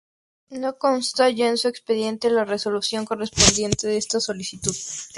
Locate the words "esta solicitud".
3.91-4.73